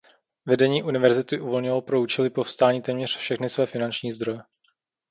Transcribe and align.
Vedení 0.45 0.83
univerzity 0.83 1.39
uvolnilo 1.39 1.81
pro 1.81 2.01
účely 2.01 2.29
povstání 2.29 2.81
téměř 2.81 3.17
všechny 3.17 3.49
své 3.49 3.65
finanční 3.65 4.11
zdroje. 4.11 4.39